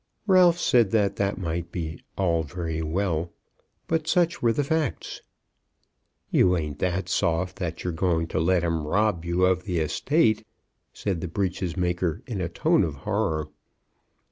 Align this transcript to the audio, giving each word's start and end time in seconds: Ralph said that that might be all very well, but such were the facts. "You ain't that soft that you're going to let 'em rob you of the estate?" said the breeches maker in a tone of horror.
Ralph 0.25 0.57
said 0.57 0.89
that 0.93 1.17
that 1.17 1.37
might 1.37 1.71
be 1.71 2.01
all 2.17 2.41
very 2.41 2.81
well, 2.81 3.31
but 3.87 4.07
such 4.07 4.41
were 4.41 4.51
the 4.51 4.63
facts. 4.63 5.21
"You 6.31 6.57
ain't 6.57 6.79
that 6.79 7.07
soft 7.07 7.57
that 7.57 7.83
you're 7.83 7.93
going 7.93 8.25
to 8.29 8.39
let 8.39 8.63
'em 8.63 8.87
rob 8.87 9.23
you 9.25 9.45
of 9.45 9.65
the 9.65 9.77
estate?" 9.77 10.43
said 10.91 11.21
the 11.21 11.27
breeches 11.27 11.77
maker 11.77 12.23
in 12.25 12.41
a 12.41 12.49
tone 12.49 12.83
of 12.83 12.95
horror. 13.05 13.49